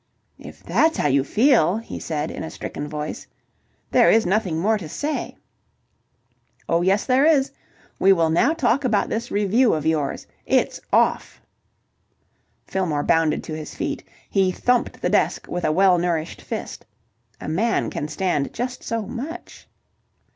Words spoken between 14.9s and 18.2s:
the desk with a well nourished fist. A man can